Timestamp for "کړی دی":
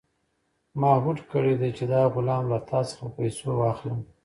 1.31-1.69